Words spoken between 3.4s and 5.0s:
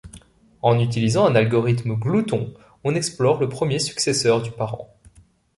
premier successeur du parent.